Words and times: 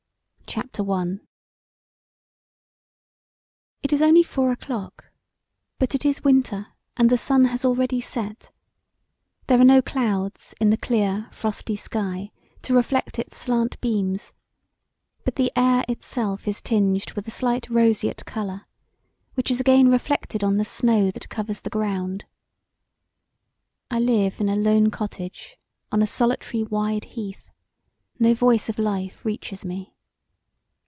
Nov. 0.53 0.65
9th 0.65 0.85
1819 0.85 1.21
It 3.83 3.93
is 3.93 4.01
only 4.01 4.21
four 4.21 4.51
o'clock; 4.51 5.05
but 5.79 5.95
it 5.95 6.03
is 6.03 6.25
winter 6.25 6.73
and 6.97 7.09
the 7.09 7.15
sun 7.17 7.45
has 7.45 7.63
already 7.63 8.01
set: 8.01 8.51
there 9.47 9.61
are 9.61 9.63
no 9.63 9.81
clouds 9.81 10.53
in 10.59 10.69
the 10.69 10.75
clear, 10.75 11.29
frosty 11.31 11.77
sky 11.77 12.31
to 12.63 12.73
reflect 12.75 13.17
its 13.17 13.37
slant 13.37 13.79
beams, 13.79 14.33
but 15.23 15.37
the 15.37 15.53
air 15.55 15.85
itself 15.87 16.45
is 16.49 16.61
tinged 16.61 17.13
with 17.13 17.25
a 17.29 17.31
slight 17.31 17.69
roseate 17.69 18.25
colour 18.25 18.65
which 19.35 19.49
is 19.49 19.61
again 19.61 19.87
reflected 19.89 20.43
on 20.43 20.57
the 20.57 20.65
snow 20.65 21.09
that 21.11 21.29
covers 21.29 21.61
the 21.61 21.69
ground. 21.69 22.25
I 23.89 23.99
live 24.01 24.41
in 24.41 24.49
a 24.49 24.57
lone 24.57 24.91
cottage 24.91 25.57
on 25.93 26.01
a 26.01 26.07
solitary, 26.07 26.61
wide 26.63 27.05
heath: 27.05 27.49
no 28.19 28.33
voice 28.33 28.67
of 28.67 28.77
life 28.77 29.23
reaches 29.23 29.63
me. 29.63 29.95